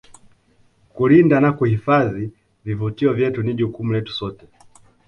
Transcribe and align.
kulinda 0.89 1.39
na 1.39 1.51
kuhifadhi 1.51 2.31
vivutio 2.65 3.13
vyetu 3.13 3.43
ni 3.43 3.53
jukumu 3.53 3.93
letu 3.93 4.13
sote 4.13 4.45